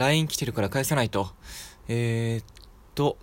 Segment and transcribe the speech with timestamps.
[0.00, 1.28] LINE 来てるから返さないと。
[1.86, 2.44] えー、っ
[2.94, 3.18] と、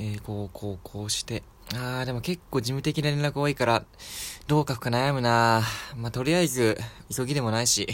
[0.00, 1.44] えー、こう、こう、こうして。
[1.74, 3.84] あー、でも結構事務的な連絡多いから、
[4.48, 5.62] どう書くか悩むな
[5.96, 6.76] まあ、とりあえず、
[7.14, 7.86] 急ぎでもないし、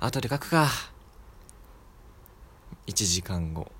[0.00, 0.68] 後で書くか。
[2.86, 3.70] 1時間後。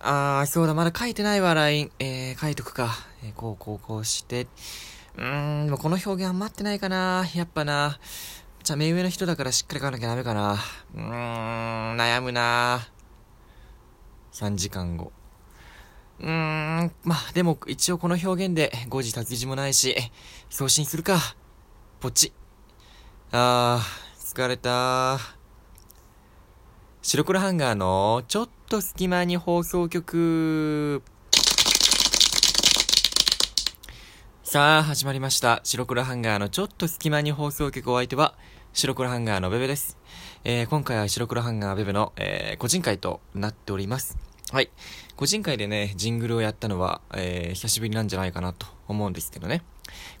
[0.00, 1.90] あー、そうだ、まだ書いてないわ、LINE。
[1.98, 2.94] えー、書いとくか。
[3.22, 4.46] えー、こう、こう、こうして。
[5.18, 7.26] うーん、でもこの表現余ってないかな。
[7.34, 7.98] やっぱな。
[8.66, 10.54] じゃ、目上の人だからしっかり書かなきゃダメかな。
[10.92, 12.80] うーん、悩むな。
[14.32, 15.12] 3時間後。
[16.18, 19.94] うーん、まあ、でも、一応この表現で、誤字脱字もないし、
[20.50, 21.20] 送信するか。
[22.00, 22.32] ポチ。
[23.30, 25.20] あー、疲れた
[27.02, 31.04] 白黒ハンガーの、ちょっと隙間に放送局。
[34.42, 35.60] さあ、始まりました。
[35.62, 38.34] 白黒ハンガーのちょっと隙間に放送局お相手は、
[38.76, 39.96] 白黒ハンガーのベベです。
[40.44, 44.18] えー、今回は白黒ハンガーベベの、えー、個人会となっております。
[44.52, 44.68] はい。
[45.16, 49.62] 個人会でね、ジングルをやったのは、えー、久しぶりなんじゃないかなと思うんですけどね。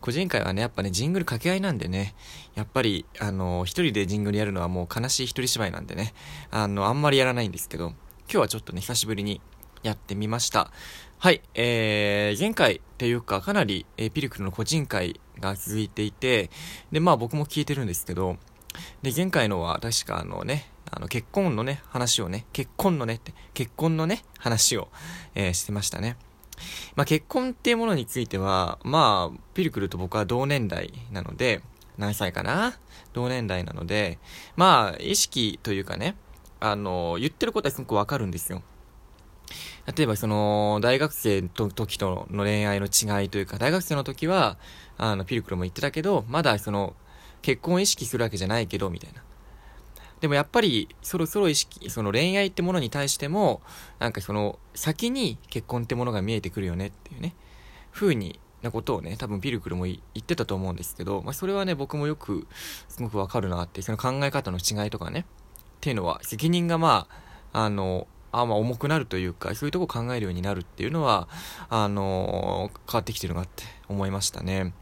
[0.00, 2.14] 個人会はね、やっぱね、ジングル掛け合いなんでね、
[2.54, 6.14] やっぱり、あの、一人でジングルやるのはもう悲しい一人芝居なんでね、
[6.50, 7.96] あの、あんまりやらないんですけど、今
[8.28, 9.42] 日はちょっとね、久しぶりに
[9.82, 10.72] やってみました。
[11.18, 16.50] はい、えー、前回っていうか、かなり、えー、ピルクルの個人会が続いていて、
[16.92, 18.36] で、まあ僕も聞いてるんですけど、
[19.02, 24.88] で、前回のは確かあのね、あの、結婚のね、話をね、結婚のねって、結婚のね、話を、
[25.34, 26.16] えー、してましたね。
[26.94, 31.60] まあ、結婚っていうものについては、まあ、ピルクルと僕は同年代なので、
[31.98, 32.78] 何歳かな？
[33.14, 34.18] 同年代なので、
[34.54, 36.14] まあ、意識というかね、
[36.60, 38.62] あの、言ってることはすごくわかるんですよ。
[39.94, 44.58] 例えばその、大学生の時との恋愛の違いというか、大学生の時は、
[44.98, 46.94] あの、ピルクルも言ってたけど、まだその、
[47.46, 49.22] 結婚意識するわけじゃないけど、みたいな。
[50.18, 53.62] でもやっぱり、そろそろ意識、その恋愛ってものに対しても、
[54.00, 57.36] なんかその、先に結婚ってものが見えてくるよねっていうね、
[57.92, 62.48] 風になことをね、多分ピルクルも言ってたと思うんですけど、まあそれはね、僕もよく、
[62.88, 65.24] すごくわかるなって、その考え方の違いとかね、っ
[65.80, 67.06] ていうのは、責任がま
[67.52, 71.28] あ、あの、あまあ重くなるというか、そういうとこ考えるようになるっていうのは、
[71.68, 74.72] あの変わってきてるなって思いましたね。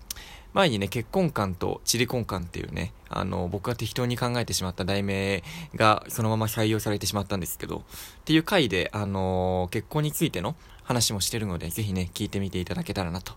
[0.55, 5.43] 前にね、結婚観とチリコン観っていうね、あの、僕が適当に考えてしまった題名
[5.75, 7.83] がそのまま採用されてしまったんですけど、っ
[8.25, 10.55] ていう回で、あの結婚についての
[10.85, 13.33] 話もしてるので、ぜひね、聞いてみていただけたらなと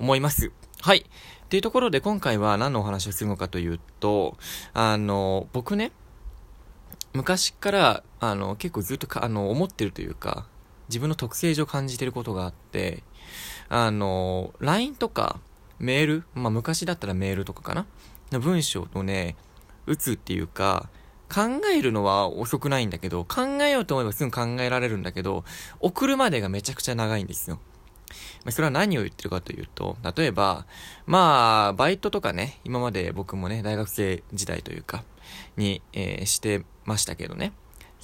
[0.00, 0.50] 思います。
[0.80, 0.98] はい。
[0.98, 4.36] っていうところで今回は何のお話をするのかというと、
[4.74, 5.92] あの、僕ね、
[7.12, 10.46] 昔から、あの、結構ずっとあの、思ってるというか、
[10.88, 13.04] 自分の特性上感じてることがあって、
[13.68, 15.38] あの、LINE とか、
[15.78, 17.86] メール、まあ昔だったらメールとかかな？
[18.38, 19.36] 文章をね、
[19.86, 20.88] 打つっていうか、
[21.32, 25.44] 考えるのは遅くないんだけど、考えようと思えばすぐ考えられるんだけど、
[25.80, 27.58] 送るまでがめちゃくちゃ長いんですよ。
[28.44, 30.66] ま、それは何を言ってるかというと、例えば、
[31.06, 35.02] まあ、バイトとかね、今まで僕もね、大学生時代というか、
[35.56, 37.52] に、えー、してましたけどね。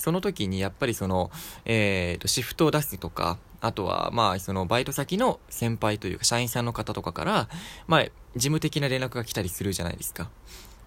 [0.02, 1.30] その時にやっぱりその、
[1.64, 7.48] えー、と、シフトを出すとか、あとは、まあ、そのバイト先の先輩というか、社員さんの方とかから、
[7.86, 10.28] まあ、事務的な連絡が来たりするじゃないですか。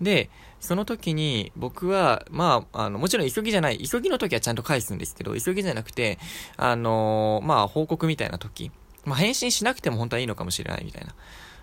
[0.02, 6.20] で、その時に僕は、まあ、あの、もちろん急ぎじゃない、急ぎの時はちゃんと返すんですけど、急ぎじゃなくて、
[6.58, 8.70] あのー、まあ、報告みたいな時、
[9.06, 11.16] まあ、返信しなくても本当はいいのかもしれないみたいな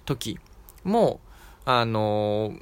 [0.07, 0.39] 時
[0.85, 1.21] も、
[1.67, 2.55] あの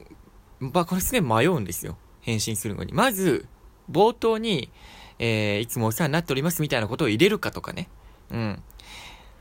[0.61, 1.97] ー、まあ、これすげえ迷うんですよ。
[2.23, 2.93] 返信するのに。
[2.93, 3.47] まず、
[3.91, 4.71] 冒頭に、
[5.19, 7.89] えー、いつもお世話になっておりますみたいなことを入れるかとかね。
[8.31, 8.63] うん。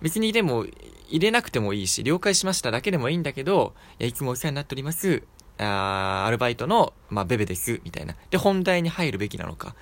[0.01, 0.65] 別にでも、
[1.09, 5.23] 入れなくてもいいし、了解しましただけでもいいんだけど、いや、いつもお世話になっております。
[5.57, 8.15] あアルバイトの、まあ、ベベです、みたいな。
[8.29, 9.75] で、本題に入るべきなのか。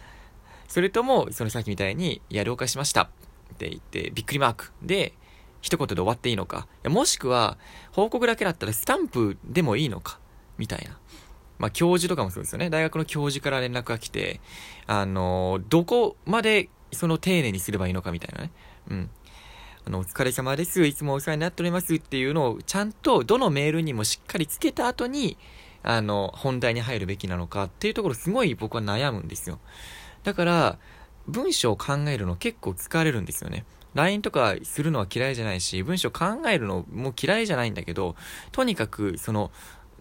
[0.67, 3.03] それとも、そのさっきみたいに、いや、了解しました。
[3.03, 3.09] っ
[3.57, 4.71] て言って、びっくりマーク。
[4.81, 5.13] で、
[5.61, 6.67] 一言で終わっていいのか。
[6.85, 7.57] もしくは、
[7.91, 10.19] 報告だけだったらスタンプでもいいのか。
[10.57, 10.97] みたいな。
[11.59, 12.69] まあ、教授とかもそうですよね。
[12.69, 14.39] 大学の教授から連絡が来て、
[14.85, 18.51] あの、どこまでその丁寧にすればいいのかみたいなね。
[18.89, 19.09] うん。
[19.85, 20.85] あの、お疲れ様です。
[20.85, 25.37] いつもお世話になっておりますっていうのを、ちゃんとどのメールにもしっかりつけた後に、
[25.83, 29.59] あの、本題に入るべきなのかっていうところすごい僕は悩むんですよ。
[30.23, 30.79] だから、
[31.27, 33.65] 文章を考えるの結構疲れるんですよね。
[33.93, 38.15] LINE とかするのは嫌いじゃないし、文章考えるのも嫌いじゃないんだけど、
[38.51, 39.51] とにかく、その、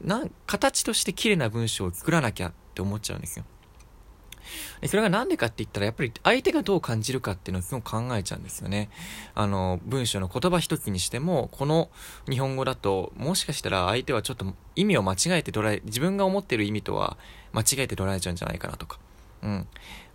[0.00, 3.44] なん、形として綺麗な文章を作らなきゃって思っちゃうんですよ。
[4.80, 8.90] でそれがなんでかって言ったら、やっぱり相手がどう感じるかっていうのをすごく考えちゃうんですよね。
[9.34, 11.90] あの、文章の言葉一つにしても、この
[12.28, 17.16] 日本語だと、もしかしたら相手はちょっと意味を間違えて捉え、自分が思ってる意味とは
[17.52, 18.98] 間違えて捉えちゃうんじゃないかなとか。
[19.42, 19.66] うん。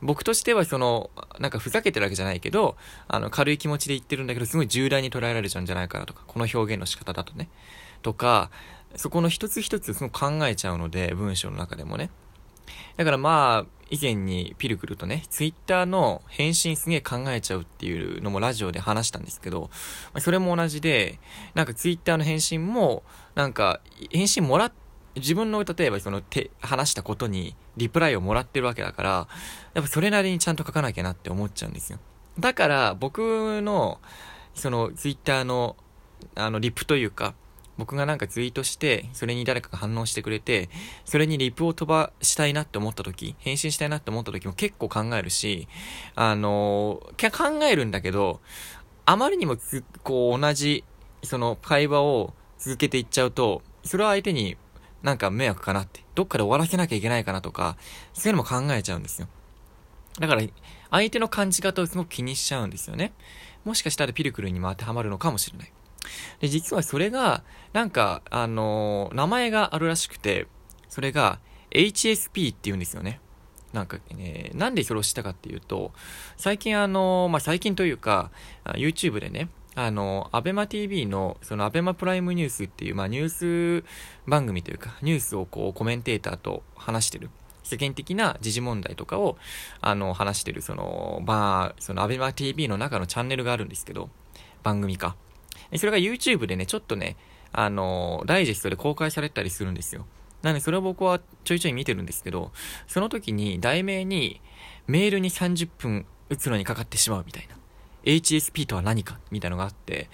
[0.02, 2.76] 僕としてはその、なんかふざけてるわけじゃないけど、
[3.08, 7.50] あの、軽い気持ちで言ってるんだけど、すごい重大に捉えられちゃうんじゃないかなとか、この表現の仕方だとね。
[8.02, 8.50] とか、
[8.96, 12.10] そこの一つ一つすごく考えちゃうので、文章の中でもね。
[12.98, 19.70] だからまあ、以前にピルクルとね、ツイッターの返信すげえ考えちゃうっていうのもラジオで話したんですけど、
[20.14, 21.20] まあそれも同じで、
[21.56, 23.04] なんかツイッターの返信も、
[23.36, 24.72] なんか、返信もらっ
[25.16, 29.10] 自分の例えばその手、話したことにリプライをもらってるわけだから、
[29.74, 32.00] やっぱそれなりにちゃんと書かなきゃなって思っちゃうんですよ。
[32.40, 34.00] だから僕の、
[34.54, 35.76] そのツイッターの、
[36.36, 37.34] あの、リプというか、
[37.82, 40.70] 僕がなんかツイートして、それに誰かが反応してくれて、
[41.04, 45.68] それにリプを飛ばしたいなって思った時、返信したいなって思った時も結構考えるし、
[46.14, 48.40] あのー、考えるんだけど、
[49.08, 49.58] あまりにも
[50.04, 50.84] こう同じ、
[51.24, 54.58] その会話を続けていっちゃうと、それは相手に
[55.02, 57.78] なんか迷惑かなって、どっかで終わらせなきゃいけないかなとか、
[58.14, 59.28] そういうのも考えちゃうんですよ。
[60.20, 60.44] だから、
[60.92, 63.12] 相手の感じ方をすごく気にしちゃうんですよね。
[63.66, 65.72] もしかしたらピルクルにも当てはまるのかもしれない。
[66.40, 67.44] で、実はそれが、
[67.74, 70.48] なんか、あのー、名前があるらしくて、
[70.90, 71.40] それが
[71.72, 73.20] HSP って言うんですよね。
[73.74, 75.92] なんかね、なんでそれをしたかっていうと、
[76.38, 78.32] 最近あのー、まあ、最近というか、
[78.66, 83.86] YouTube でね、あの、アベマ TV の、そのアベマプライムニュースっていう、まあ、ニュース
[84.28, 87.30] 番組というか、ニュースをこう、コメンテーターと話してる。
[87.64, 89.38] 世間的な時事問題とかを、
[89.80, 94.10] あの、話してる、その、まあ、そのアベマ TV の中のチャンネルがあるんですけど、
[94.62, 95.16] 番組か。
[95.78, 97.18] それが YouTube でね、ちょっとね、
[97.54, 100.06] あの、ダイジェストで公開されたりするんですよ。
[100.42, 102.52] なので、それを僕はちょいちょい見てるんですけど、
[102.88, 104.42] その時に題名に、
[104.88, 107.56] メールに30分打つのにかかってしまうみたいな。
[108.04, 110.10] HSP とは何かみたいなのがあって、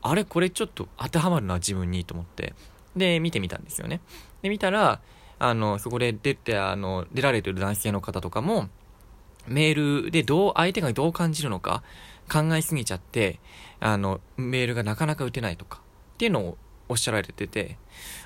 [0.00, 2.54] あれこれちょっと当てはまるな、自分にと思って。
[2.96, 4.00] で、見てみたんですよね。
[4.42, 5.00] で、見たら、
[5.38, 8.68] あの、そこで出て、あの、出られてる男性の方とかも、
[9.46, 11.82] メールでどう、相手がどう感じるのか
[12.30, 13.40] 考えすぎちゃって、
[13.80, 15.80] あの、メールがなかなか打てないとか、
[16.14, 16.58] っていうのを
[16.88, 17.78] おっしゃられてて、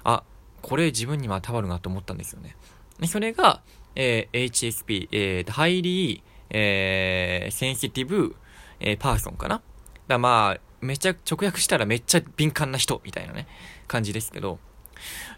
[0.05, 0.23] あ、
[0.63, 2.57] これ自分にも当てはまるなと思ったんですよね。
[3.07, 3.63] それが、
[3.95, 8.37] えー、HSP、えー、ハイリー、えー、センシティブ、
[8.81, 9.63] えー、パーソンかな。
[10.09, 13.47] だまあ、めちゃ、直訳したらめっちゃ敏感な人みたいなね、
[13.89, 14.59] 感じですけど、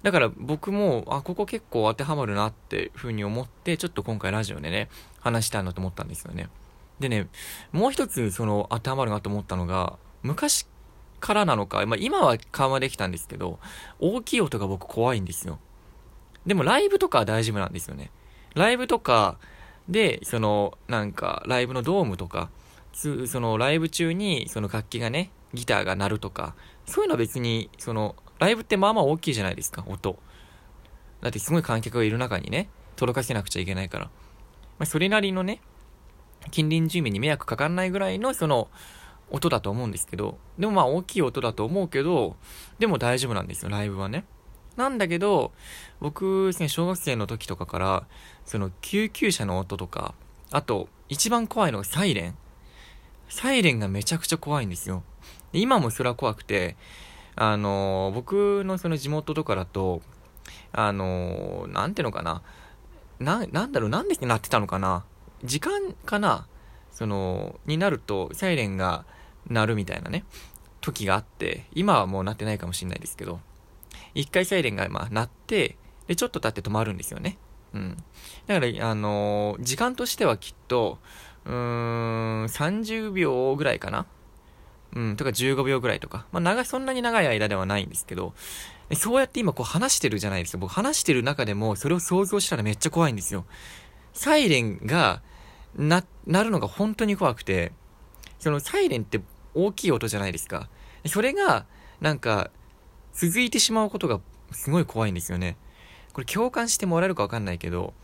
[0.03, 4.89] だから僕も、あ、ここ結構当てはまるなっていう風に思って、ちょっと今回ラジオでね、
[5.21, 6.49] 話したいなと思ったんですよね。
[7.01, 7.29] でね、
[7.73, 10.67] もう一つその当てはまるなと思ったのが、昔
[11.21, 13.59] からなのか、まあ今は緩和できたんですけど、
[13.99, 15.59] 大きい音が僕怖いんですよ。
[16.47, 18.11] でもライブとかは大丈夫なんですよね。
[18.55, 19.39] ライブとか
[19.89, 22.51] で、その、なんか、ライブのドームとか、
[22.93, 26.55] そのライブ中にその楽器がね、ギターが鳴るとか、
[26.87, 30.19] そういうのは別に、その、ライブってまあまあ大きいじゃないですか、音。
[31.21, 34.05] だってすごい観客がいる中にね、届かせなくちゃいけないから。
[34.07, 34.11] ま
[34.81, 35.61] あ、それなりのね、
[36.49, 38.69] 近隣住民に迷惑かかんないぐらいのその、
[39.31, 42.37] 音だと思うんですけど、でもまあ大きい音だと思うけど、
[42.79, 44.25] でも大丈夫なんですよ、ライブはね。
[44.77, 45.53] なんだけど、
[46.01, 48.07] 僕ですね、小学生の時とかから、
[48.47, 50.15] その救急車の音とか、
[50.51, 52.39] あと、一番怖いのがサイレン。
[53.29, 55.03] サイレンがめちゃくちゃ怖いんですよ。
[55.53, 56.77] 今もそれは怖くて、
[57.35, 60.01] あのー、僕のその地元とかだと、
[60.73, 62.43] あのー、なんていうのかな。
[63.19, 65.05] な、なんだろう、なんでなってたのかな。
[65.45, 66.47] 時間かな？
[66.91, 69.05] その、になると、サイレンが
[69.49, 70.25] 鳴るみたいなね、
[70.81, 73.41] 時があって、今はもうなってないかもしれないですけど、
[74.15, 75.77] 一回サイレンが、ま、鳴って、
[76.07, 77.39] で、ちょっと経って止まるんですよね。
[77.75, 77.97] うん。
[78.47, 80.99] だから、あの、時間としてはきっと、
[81.45, 84.07] うーん、30秒ぐらいかな？
[84.97, 86.27] うん、とか15秒ぐらいとか。
[86.33, 88.33] まあ、長、そんなに長い間ではないんですけど、
[88.95, 90.59] そうやって今こう話してるじゃないですか。
[90.59, 93.45] 僕話してる中でもそれを想像したらめっちゃ怖いんですよ。
[94.19, 95.23] サイレンが、
[95.77, 97.71] な、なるのが本当に怖くて、
[98.41, 99.21] そのサイレンって
[99.55, 100.69] 大きい音じゃないですか。
[101.07, 101.67] それが、
[102.01, 102.51] なんか、
[103.13, 104.21] 続いてしまうことが
[104.51, 105.57] すごい怖いんですよね。
[106.13, 107.95] これ共感してもらえるかわかんないけど、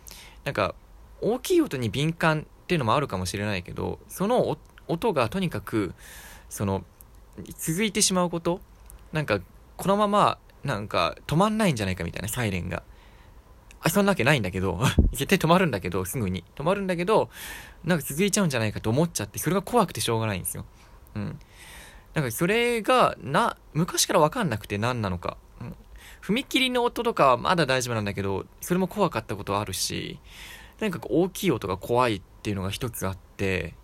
[0.44, 0.76] なんか、
[1.21, 4.56] 大きい音に敏感っていうのもあるかもしれないけど、その
[4.87, 5.94] 音がとにかく、
[6.49, 6.85] その、
[7.59, 8.61] 続いてしまうこと、
[9.12, 9.40] なんか、
[9.76, 12.85] このまま、なんか、止まんないんじゃないかみたいな、サイレンが。
[13.84, 14.80] あ、そんなわけないんだけど、
[15.12, 16.42] 絶対止まるんだけど、すぐに。
[16.56, 17.28] 止まるんだけど、
[17.84, 20.64] なんか続いちゃうんじゃないかと思っちゃって、それが怖くてしょうがないんですよ。
[21.14, 21.38] うん。
[22.14, 25.36] なんかそれが、な、昔からわかんなくて何なのか。
[25.60, 25.76] うん。
[26.22, 30.18] 踏切の音とかはまだ大丈夫なんだけど、それも怖かったことはあるし、
[30.78, 33.74] とにかく大きい音が怖いっていうのが一つあって、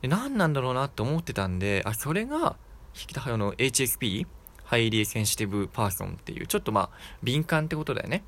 [0.00, 2.56] で何なんだろうなって思ってたんで、あ、それが、
[2.94, 4.26] 引きたの HSP?
[4.64, 6.90] highly sensitive person っていう、ちょっとまあ、
[7.24, 8.22] 敏感ってことだよね。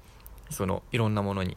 [0.52, 1.56] その、いろんなものに。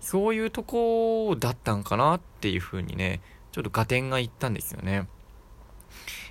[0.00, 3.20] そういうとこだったんかなっていう風にね、
[3.52, 5.08] ちょっと合点がいったんですよね。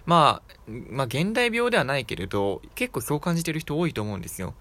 [0.05, 4.53] まあ、まあ、現代病ではないけれど、結構そう感じてる人多いと思うんですよ。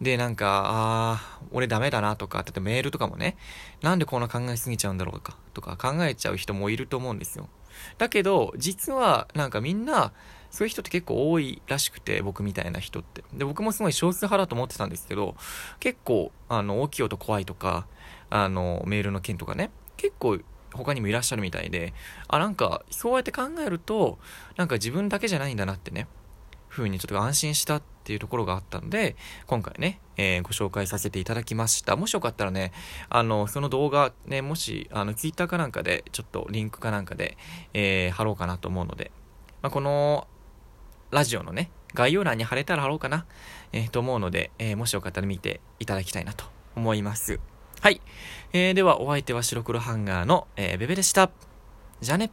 [0.00, 3.36] で、なんか、ああ、俺ダメだなとか、例えばメールとかもね、
[3.80, 7.48] なんでこんな考えすぎちゃうんだろうか、とか考えちゃう人もいると思うんですよ。
[7.96, 10.12] だけど、実は、なんかみんな、
[10.50, 13.24] そういう人って結構多いらしくて、僕みたいな人って。
[13.32, 15.36] で、僕もすごい少数派だと思ってたんですけど、
[15.78, 17.86] 結構、あの、大きい音怖いとか、
[18.30, 20.38] あの、メールの件とかね、結構
[20.72, 21.94] 他にもいらっしゃるみたいで、
[22.28, 24.18] あ、なんか、そうやって考えると、
[24.56, 26.06] なんか自分だけじゃないんだなってね、
[26.68, 29.16] ふうにちょっと安心したっていうところがあったので、
[29.46, 31.96] 今回ね、えー、ご紹介させていただきました。
[31.96, 32.72] もしよかったらね、
[33.08, 37.36] あの、その動画ね、もし、あの、Twitter かなんかで、ちょっとリンクかなんかで、
[37.74, 39.10] えー、貼ろうかなと思うので、
[39.62, 40.28] まあ、この、
[41.10, 43.26] ラジオのね、概要欄に貼れたら貼ろうかな、
[43.72, 46.44] えー、と思うので、えー、もしよかったら見ていただきたいなと
[46.76, 47.40] 思います。
[47.80, 48.00] はい。
[48.52, 51.30] えー、では、お相手は白黒ハンガーの、えー、ベベでした。
[52.00, 52.30] じゃあね。